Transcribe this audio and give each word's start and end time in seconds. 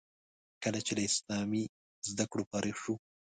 کله 0.63 0.79
چې 0.85 0.91
له 0.97 1.01
اسلامي 1.09 1.63
زده 2.09 2.25
کړو 2.31 2.43
فارغ 2.51 2.75
شو. 2.83 2.93